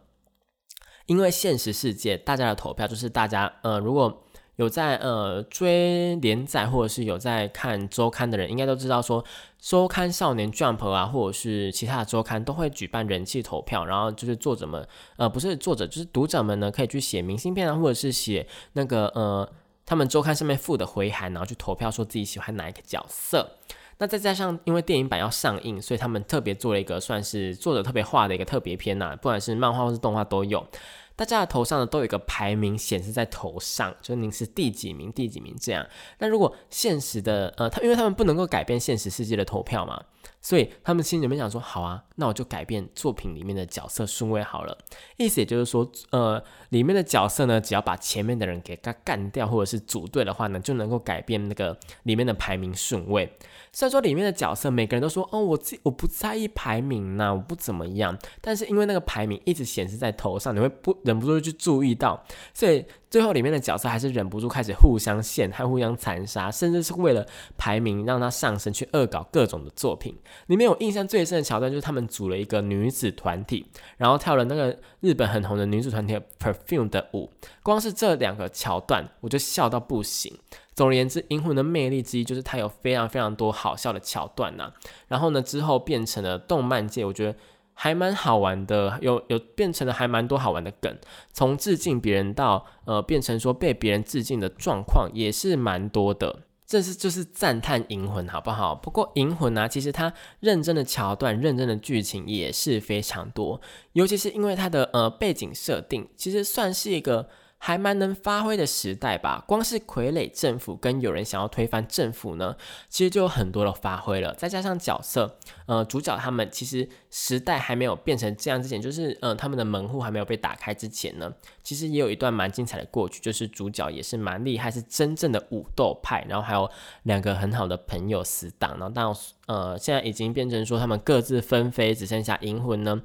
[1.08, 4.24] 因为现实世界大家的投票就是大家呃如果。
[4.58, 9.24] 有在呃追连载或者是有在看周刊的人，应该都知道说，
[9.60, 14.88] 周刊少年 Jump 啊，或者是其他的周刊都会举办人气投票，然后就是作者们，
[15.18, 19.50] 呃，不是作者，就是读者们呢，可以去写明信片啊，或者是写那个呃
[19.86, 23.58] 他们周刊上面附的回函，然后去投票说自己喜欢哪一个角色。
[24.00, 30.66] 那再加上因为电影版要上映，所以他们特别做了一个算是作者特别画的一个特别篇呐，不管是漫画或是动画都有。
[31.16, 35.86] 大家的头上呢都有一个排名显示在头上，就是您是第几名、第几名这样。
[36.20, 40.04] 那如果现实的呃，他因为他们不能够改变现实世界的投票嘛，
[40.42, 44.78] 所以他们心里面想说，好啊，那我就改变作品里面的角色顺位好了。
[45.18, 53.32] 意思也就是说，呃，里面的角色呢，只要把前面的人给他干掉，或者是组队的话呢，就能够改变那个里面的排名顺位。
[53.72, 60.94] 虽然说里面的角色每个人都说，哦，我自我不在意排名呐，我不怎么样，但是因为那个排名一直显示在头上，你会不。
[61.04, 67.24] 忍不住去注意到，所以最后里面的角色还是忍不住开始互相陷害、互相残杀，甚至是为了
[67.56, 70.18] 排名让他上升去恶搞各种的作品。
[70.48, 77.30] 里面有印象最深的桥段就是他们组了一个女子团体，然后跳了那个日本很红的女子团体 Perfume 的舞，
[77.62, 80.36] 光是这两个桥段我就笑到不行。
[80.74, 84.74] 总而言之，《银魂》的魅力之一就是它有非常非常多好笑的桥段呐。
[85.08, 87.36] 然后呢，之后变成了动漫界，我觉得
[87.74, 90.98] 还蛮好玩的，有有变成了还蛮多好玩的梗。
[91.32, 96.40] 从致敬别人到呃变成说被别人致敬的状况，也是蛮多的。
[96.66, 98.74] 这是就是赞叹《银魂》好不好？
[98.74, 107.28] 不过《银魂》呢，其实它认真的桥段、认真的剧情也是非常多，尤其是因为它的呃背景设定，其实算是一个。
[107.66, 112.58] 还蛮能发挥的时代吧，光是傀儡政府跟有人想要推翻政府呢，
[112.90, 114.34] 其实就有很多的发挥了。
[114.34, 126.70] 再加上角色，呃，主角他们其实时代还没有变成这样之前，就是呃他们的门户还没有被打开之前呢，其实也有一段蛮精彩的过去，就是主角也是蛮厉害，是真正的武斗派，然后还有
[127.04, 133.02] 两个很好的朋友死党，然后到呃现在已经变成说他们各自纷飞，只剩下银魂呢。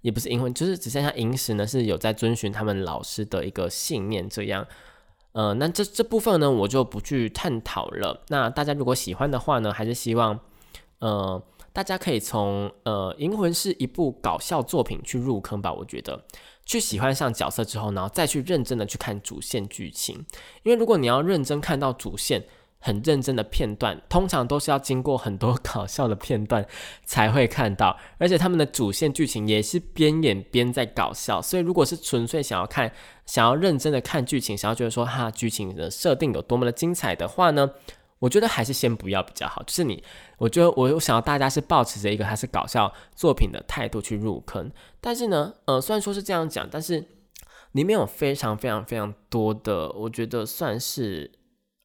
[0.00, 4.66] 也不是银魂，就是只剩下银石呢，是有在遵循他们老师的一个信念这样。
[5.32, 8.22] 呃，那这这部分呢，我就不去探讨了。
[8.28, 10.38] 那大家如果喜欢的话呢，还是希望
[11.00, 15.72] 呃大家可以从呃银魂是一部搞笑作品去入坑吧。
[15.72, 16.24] 我觉得
[16.64, 20.24] 去喜欢上角色之后，然后再去认真的去看主线剧情，
[20.62, 22.44] 因为如果你要认真看到主线。
[22.80, 26.64] 很认真的片段，通常都是要经过很多搞笑的片段
[27.04, 32.90] 才会看到，而且他们的主线剧情也是边演边在搞笑，所以如果是纯粹想要看、
[33.26, 37.68] 想要认真的看剧情，想要觉得说哈剧情的设定有多么的精彩的话呢，
[38.20, 39.60] 我觉得还是先不要比较好。
[39.64, 40.02] 就是你，
[40.38, 47.04] 我觉得我想要大家是保持着一个它是搞笑作品的态度去入坑，但是呢，呃，虽然说是这样讲，但是
[47.72, 51.32] 里面有非常非常非常多的，我觉得算是。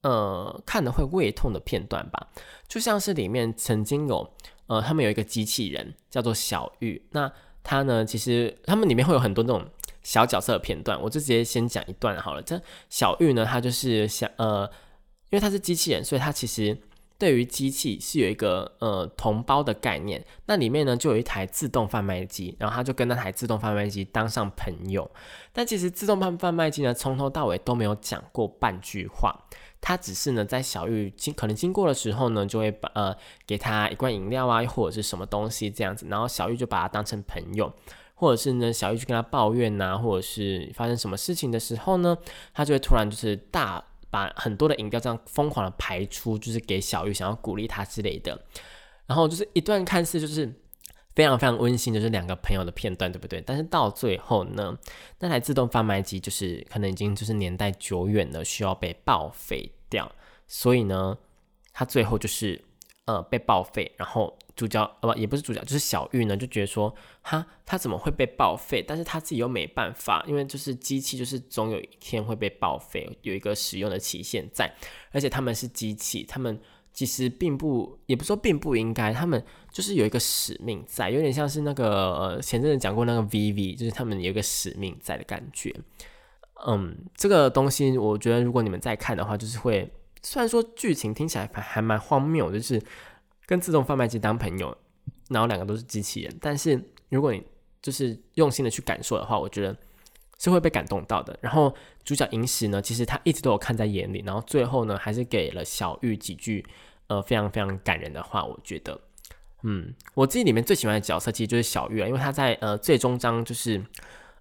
[0.04, 2.28] 呃，看的会胃痛的片段吧，
[2.68, 4.34] 就像是里面曾经有，
[4.68, 7.32] 呃，他们有一个机器人叫做小玉，那
[7.64, 9.66] 他呢，其实他们里面会有很多那种
[10.02, 12.42] 小角色的片段，我就直接先讲一段好了。
[12.42, 14.70] 这小玉呢，他就是想，呃，
[15.30, 16.78] 因为他是机器人，所以他其实
[17.18, 20.22] 对于机器是有一个呃同胞的概念。
[20.48, 25.10] 那里面呢，就有一台自动贩卖机，然后他就跟那台自动贩卖机当上朋友。
[25.54, 29.34] 但其实自动贩贩卖机呢，从头到尾都没有讲过半句话。
[29.86, 33.14] 他只是呢，在小玉经可能经过的时候呢，就会把呃
[33.46, 37.70] 给他一罐饮料啊，或者是什么东西这样子，然后小玉就把他当成朋友，
[38.16, 42.18] 或者是呢，小玉去跟他抱怨呐，或者是发生什么事情的时候呢，
[42.54, 48.42] 他就会突然就是大把很多的饮料这样疯狂的排出，就是给小玉想要鼓励他之类的，
[49.06, 50.63] 然后就是一段看似就是。
[51.16, 53.40] 非常非常温馨，就是两个朋友的片段，对不对？
[53.42, 54.76] 但是到最后呢，
[55.20, 60.12] 那台自动贩卖机就是可能已经就是年代久远了，需要被报废掉。
[60.48, 61.18] 所以呢，
[61.72, 62.60] 他最后就是
[63.06, 68.84] 呃被报废，然后主角呃不也不是主角，就是小玉呢就觉得说，哈，他怎么会被报废？
[68.88, 74.74] 但是他自己又没办法，因为就是机器就是总有一天会被报废，有一个使用的期限在，
[75.12, 76.60] 而且他们是机器，他们。
[76.94, 85.74] 其实并不，也不说并不应该，他们就是有一个使命在，有点像是那个呃前阵子讲过那个 VV，就是他们有一个使命在的感觉。
[86.68, 92.82] 嗯，这个东西我觉得如果你们再看的话，就是会虽然说剧情听起来还还蛮荒谬，就是
[93.48, 94.78] 跟自动贩卖机当朋友，
[95.30, 96.80] 然后两个都是机器人，但是
[97.10, 97.44] 如果你
[97.82, 99.76] 就是用心的去感受的话，我觉得。
[100.44, 101.38] 是会被感动到的。
[101.42, 104.24] 然后主角银石呢，其实他一直都有看在眼里。
[104.26, 106.66] 然后最后呢，还是给了小玉几句
[107.08, 108.44] 呃非常非常感人的话。
[108.44, 109.00] 我觉得，
[109.64, 113.82] 嗯，我自己里面最喜欢的角色其实就是小玉了，因为他在呃最终章就是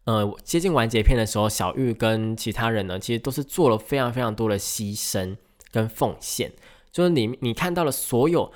[0.05, 5.37] 呃接近完结篇的时候，小玉跟其他人呢，其实都是做了非常非常多的牺牲
[5.71, 6.53] 跟奉献。
[6.91, 8.53] 就是你你看到了所有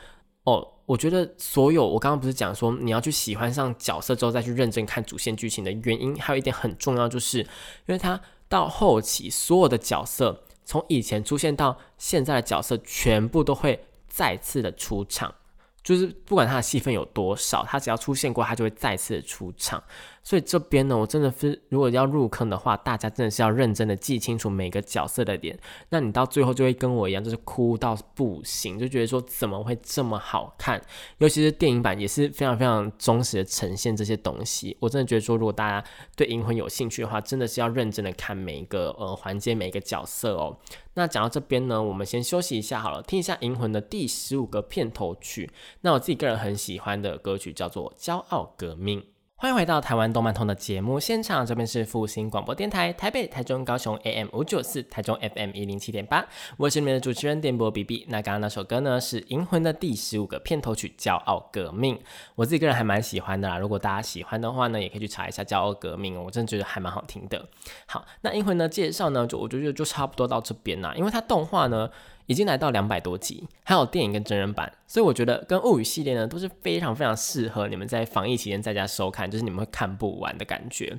[0.47, 0.73] 哦。
[0.87, 7.47] 我觉得所有我刚刚不是讲说你要去喜欢上角色之后再去认真看主线剧情的原因，还有一点很重要，就是因
[7.87, 15.35] 为他到后期所有的角色从以前出现到现在的角色全部都会再次的出场。
[15.83, 19.83] 就是不管他的戏份有多少，他只要出现过，他就会再次的出场。
[20.27, 25.57] 所以这边呢，我真的是如果要入坑的话，大家真的是要认真的记清楚每个角色的脸。
[25.91, 30.83] 那你到最后就会跟我一样，就是哭到不行，就觉得说怎么会这么好看？
[31.19, 34.77] 尤其是电影版也是非常非常忠实的呈现这些东西。
[34.81, 40.59] 我真的觉得说，如果大家对银魂有兴趣的话，真的是要认真的看每一个呃环节，每一个角色哦。
[40.95, 45.49] 那讲到这边呢，我们先休息一下好了，听一下《银魂》的第十五个片头曲。
[45.83, 49.01] 那我自己个人很喜欢的歌曲叫做《骄傲革命》。
[49.39, 56.27] 欢迎回到台湾动漫通的节目现场，这边是复兴广播电台台北、台中、高雄 AM 五九四，台中 FM 一零七点八，
[56.57, 58.07] 我是你们的主持人电波 B B。
[58.09, 61.97] 那刚刚那首歌呢是《银魂》的第十五个片头曲《骄傲革命》，
[62.35, 63.59] 我自己个人还蛮喜欢的啦。
[63.59, 67.47] 如果大家喜欢的话呢，也可以去查一下《骄傲革命》，我真的觉得还蛮好听的。
[67.85, 71.91] 好，那《银魂》呢介绍呢，就我觉得就差不多到这边啦，因为它动画呢。
[72.27, 80.97] 已经来到两百多集，还有电影跟真人版，所以我觉得跟物语系列呢都是非常非常适合你们在防疫期间在家收看，就是你们会看不完的感觉。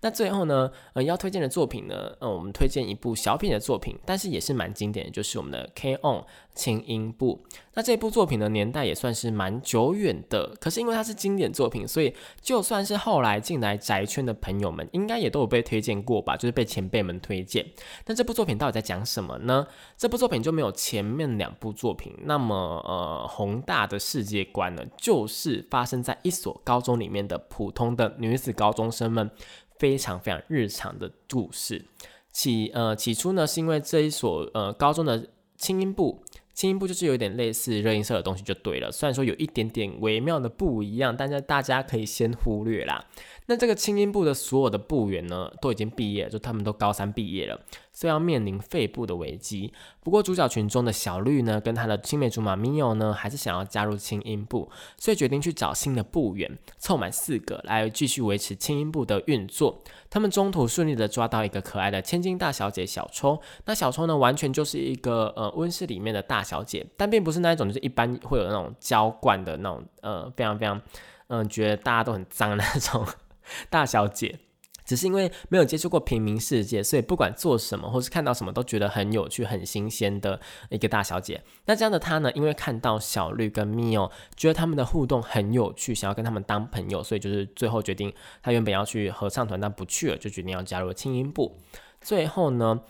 [0.00, 6.24] 那最后呢，呃，要推荐的作品呢，呃，我们推荐一部小品的作品，但是也是蛮经典的，就是我们的《K On
[6.54, 7.44] 轻音部》。
[7.74, 17.64] 那这部作品的年代也算是蛮久远的，可是因为它是经典作品，所以就算是后来进来宅圈的朋友们，应该也都有被推荐过吧，就是被前辈们推荐。
[18.04, 19.66] 但这部作品到底在讲什么呢？
[19.96, 29.30] 这部作品就没有前面两部作品那么呃宏大的世界观了，就是发生在一所高中里面的普通的女子高中生们。
[29.78, 31.82] 非常非常日常的故事，
[32.30, 36.22] 起呃起初呢，是因为这一所呃高中的轻音部，
[36.52, 43.06] 轻音部就是有点类似热音色的东西就对了，虽然说有一点点微妙的不一样，但是大家可以先忽略啦。
[43.50, 47.60] 那这个轻音部的所有的部员呢，都已经毕业，就他们都高三毕业了。
[47.92, 49.72] 所以要面临肺部的危机，
[50.04, 56.48] 不过主角群中的小绿呢，跟他的青梅竹马咪友呢，还是想要加入轻音部，所以决定去找新的部员，
[56.78, 59.82] 凑满四个来继续维持轻音部的运作。
[60.08, 70.80] 他们中途顺利的抓到一个可爱的千金大小姐小抽，那小抽呢，完全就是一个呃温室里面的大小姐，但并不是那一种，就是一般会有那种娇惯的那种呃非常非常
[71.26, 73.04] 嗯觉得大家都很脏那种
[73.70, 74.38] 大小姐。
[74.82, 81.40] 只是因为没有接触过平民世界，所以不管做什么或是看到什么都觉得很有趣、很新鲜的一个大小姐。
[81.66, 88.12] 那这样的她呢，因为看到小绿跟咪欧，觉得他们的互动很有趣，想要跟他们当朋友，所以就是最后决定，
[88.42, 91.56] 她原本要去合唱团，但不去了，就决定要加入轻音部。
[92.00, 92.80] 最后呢。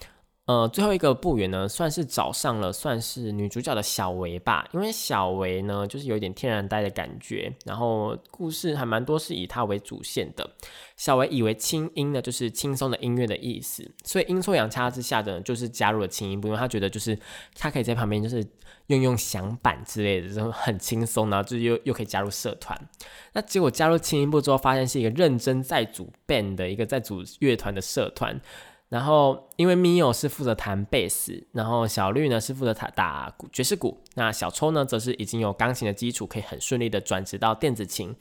[0.51, 4.69] 呃，最后一个部员呢，算是找上了，算是女主角的小维吧。
[4.73, 10.51] 因为小维呢，就是有点天然呆的感觉，然后故事还蛮多是以她为主线的。
[10.97, 17.17] 小维以为轻音呢，就是轻松的音乐的意思，所以阴错阳差之下的，就是加入了轻音部，因为他觉得就是
[17.55, 18.45] 他可以在旁边就是
[18.89, 22.77] 用用响板之类的，这种很轻松，然后就又又可以加入社团。
[23.35, 28.41] 那结果加入轻音部之后，发现是一个认真在组 band 的一个在组乐团的社团。
[28.91, 38.13] 然后，因为咪欧是负责弹贝斯，然后小绿呢是负责打打爵士鼓，那小抽呢则是已经有钢琴的基础，可以很顺利的转职到电子琴，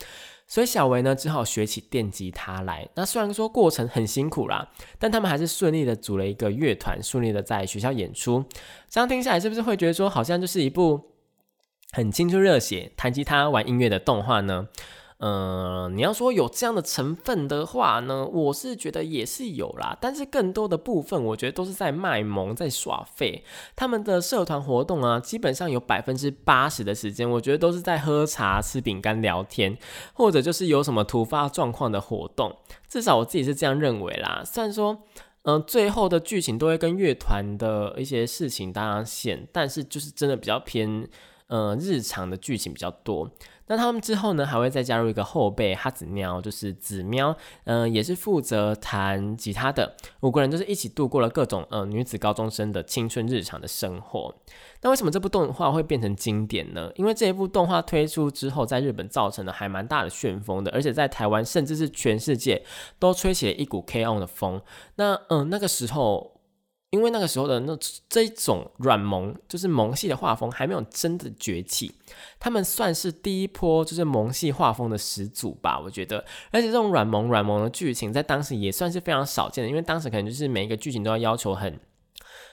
[0.45, 2.87] 所以小维呢只好学起电吉他来。
[2.93, 8.45] 那虽然说过程很辛苦啦，但他们还是顺利的组了一个乐团，顺利的在学校演出。
[8.87, 11.01] 这样听下来，是不是会觉得说好像就是一部
[11.93, 14.67] 很青春热血、弹吉他玩音乐的动画呢？
[15.19, 23.43] 呃，你要说有这样的成分的话呢，我是觉得也是有啦，但是更多的部分，我觉得都是在卖萌，在耍废。
[23.75, 29.77] 他们的社团活动啊，基本上有百分之八十的时间，我觉得都是在喝茶、吃饼干、聊天，
[30.13, 32.55] 或者就是有什么突发状况的活动。
[32.87, 34.41] 至少我自己是这样认为啦。
[34.45, 35.03] 虽然说，
[35.41, 41.05] 嗯，最后的剧情都会跟乐团的一些事情搭上线，但是就是真的比较偏，
[41.47, 43.29] 呃，日常的剧情比较多。
[43.69, 49.95] 那他们之后呢，还会再加入一个后辈哈子喵，就是子喵，嗯，也是负责弹吉他的。
[50.21, 54.33] 五个人就是一起度过了各种呃女子高中生的青春日常的生活。
[54.81, 56.91] 那为什么这部动画会变成经典呢？
[56.95, 62.65] 因为这一部动画推出之后，在日本造成了还蛮大的旋风的，而且在台湾甚至是全世界
[62.97, 64.59] 都吹起了一股 K on 的风。
[64.95, 66.38] 那嗯，那个时候。
[66.91, 67.77] 因为那个时候的那
[68.09, 71.91] 这种软萌，就是萌系的画风还没有真的崛起，
[72.39, 76.25] 他们算是第一波就是萌系画风的始祖吧，我觉得。
[76.51, 81.79] 而且这种软萌软萌的剧情在当时也算是非常少见的，因为当时可能就是每一个剧情都要要求很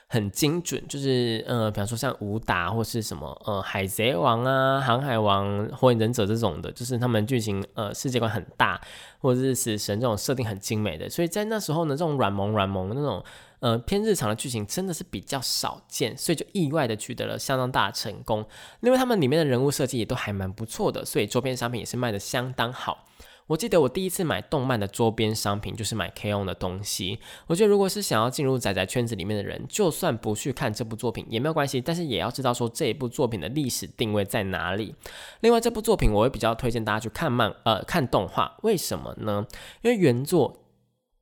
[0.07, 8.79] 很精准，就是呃，比方说像武打或是什么呃海贼王啊、航海王、火影忍者这种的，就是他们剧情呃世界观很大，
[9.19, 13.25] 或者是死神这种设定很精美的，所以在那时候呢，这种软萌软萌的那种。
[13.61, 18.47] 呃，偏日常的剧情真的是比较少见，所以就意外的取得了相当大的成功。
[18.81, 23.07] 另外，他们里面的人物设计也都还蛮不错的，所以周边商品也是卖的相当好。
[23.47, 27.21] 我记得我第一次买动漫的周边商品就是买 K-On 的东西。
[27.47, 34.97] 我觉得如果是想要进入仔仔圈子里面的人，就算不去看这部作品也没有关系，但是也要知道说这一部作品的历史定位在哪里。
[35.41, 39.47] 另外，这部作品我会比较推荐大家去看漫呃看动画，为什么呢？
[39.83, 40.65] 因为原作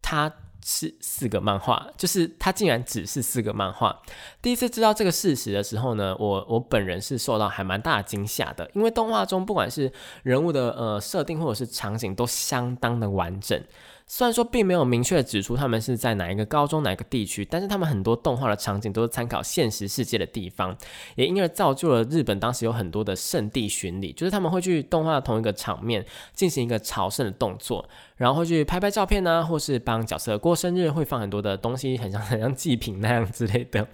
[0.00, 0.32] 它。
[0.66, 4.00] 是四个漫画，就是它竟然只是四个漫画。
[4.40, 9.92] 第一次知道这个事实的时候呢，我我本人是受到还蛮大的惊吓的，因为动画中不管是
[10.22, 13.62] 人物的呃设定或者是场景都相当的完整。
[14.06, 20.76] 虽然说并没有明确指出他们是在哪一个高中、哪一个地区，但是他们很多动画的场景都是参考现实世界的地方，
[21.16, 26.04] 也因而造就了日本当时有很多的圣地巡礼，就是他们会去动画同一个场面
[26.34, 27.88] 进行一个朝圣的动作。
[28.16, 33.86] 然后会去拍拍照片呢，或是帮角色过生日，会放很多的东西，很像很像祭品那样之类的，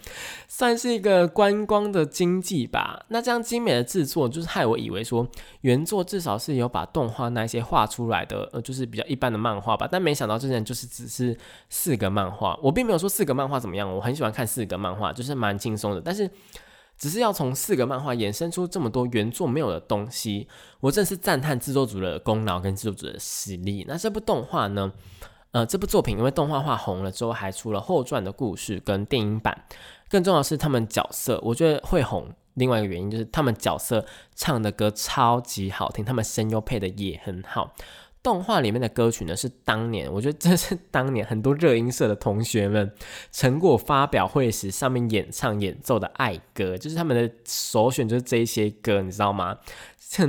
[0.47, 3.05] 算是一个观光的经济吧。
[3.09, 5.27] 那这样精美的制作，就是害我以为说
[5.61, 9.87] 原作至少是有把动画那些画出来的，呃，就是比较一般的漫画吧。
[9.91, 11.37] 但没想到这件就是只是
[11.69, 12.57] 四个漫画。
[12.61, 16.01] 我并没有说四个漫画怎么样，我很喜欢看四个漫画，就是蛮轻松的。
[16.01, 16.29] 但是。
[17.01, 20.47] 只是要从四个漫画衍生出这么多原作没有的东西，
[20.81, 23.83] 我真是赞叹制作组的功劳跟制作组的实力。
[23.87, 24.93] 那这部动画呢？
[25.49, 29.65] 呃，这部作品因为动画化红了之后，还出了后传的故事跟电影版。
[30.09, 32.31] 更重要的是，他们角色，我觉得会红。
[32.53, 37.73] 另外一个原因就是他们角色唱的歌超级好听，他们声优配的也很好。
[38.23, 42.91] 动画里面的歌曲呢，是当年我觉得这是当年很多热音社的同学们
[43.31, 49.57] 成果发表会时上面演唱演奏的爱歌，就是他们的首选就是这些歌，你知道吗？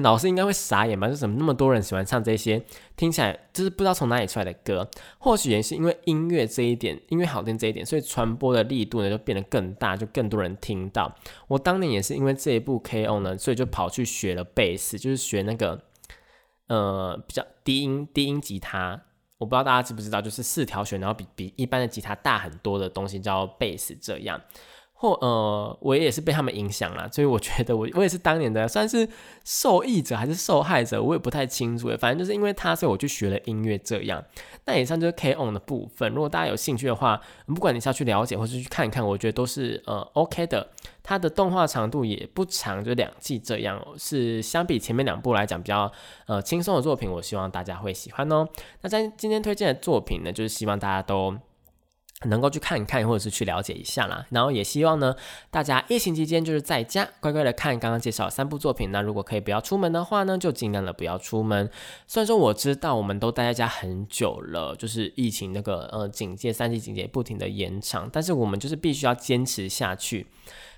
[0.00, 1.08] 老师应该会傻眼吧？
[1.08, 2.62] 就怎么那么多人喜欢唱这些？
[2.96, 4.88] 听起来就是不知道从哪里出来的歌。
[5.18, 11.12] 或许也是因为音乐这一点，音乐好听这一点，所以传播的力度呢就变得更大，就更多人听到。
[11.48, 13.20] 我当年也是因为这一部 K.O.
[13.20, 15.82] 呢，所以就跑去学了贝斯，就是学那个。
[16.68, 19.00] 呃，比较低音低音吉他，
[19.38, 24.40] 我不知道大家知不知道，就是四条弦，然后比比一般的吉他大很多的东西叫贝斯，这样。
[24.94, 29.08] 或呃，我也是被他们影响了，所以我觉得我我也是当年的算是
[29.44, 31.88] 受益者还是受害者，我也不太清楚。
[31.98, 33.76] 反正就是因为他，所以我去学了音乐。
[33.78, 34.24] 这样，
[34.64, 36.08] 那以上就是 K on 的部分。
[36.12, 40.68] 如果大家有兴趣的话，不管你是要去了解或是去看一看，我觉得都是呃 OK 的。
[41.02, 45.90] 它的动画长度也不长，就两季这样，是相比前面两部来讲比较
[46.26, 47.10] 呃轻松的作品。
[47.10, 48.48] 我希望大家会喜欢哦。
[48.80, 51.36] 那在今天推荐的作品呢，就是希望大家都。
[52.26, 54.24] 能够去看一看，或者是去了解一下啦。
[54.30, 55.12] 然后也希望呢，
[55.50, 58.92] 大家疫情期间就是在家乖乖的看刚刚介绍三部作品。
[58.92, 61.68] 那如果可以不要出门的话呢，就尽量的不要出门。
[62.06, 70.28] 虽然说我知道我们都待在家很久了，就是疫情那个呃警戒三级警戒不停的延长，但是我们就是必须要坚持下去。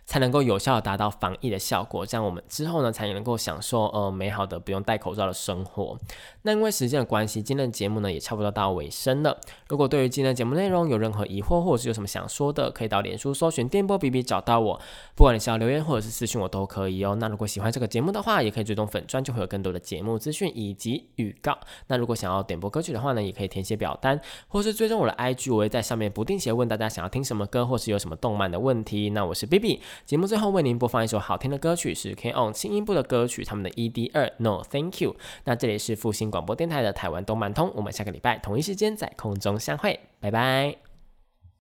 [0.07, 5.99] 才能够有效的达到防疫的效果，这样我们之后呢才能够享受呃美好的不用戴口罩的生活。
[6.43, 9.39] 那因为时间的关系，今天的节目呢也差不多到尾声了。
[9.69, 14.81] 如果对于今天的节目内容有任何疑惑，或者是有什么想说的，可以到脸书搜寻电波 B B 找到我。
[15.15, 17.17] 不管你是要留言或者是私讯我都可以哦。
[17.19, 21.57] 那如果喜欢这个节目的话，也可以追踪粉专，就会有更多的节目资讯以及预告。
[21.87, 29.09] 那如果想要点播歌曲的话呢，也可以填写表单，或是追踪我的 I G，我会在上面不定期问大家想要听什么歌，或是有什么动漫的问题。
[29.11, 29.81] 那我是 B B。
[30.05, 35.17] 节目最后为您播放一首好听的歌曲，是 K On 轻音部的歌曲，他们的 ED 二 No Thank You。
[35.45, 40.94] 那这里是复兴广播电台的台湾动漫通，我们下个礼拜同一时间在空中相会，拜拜。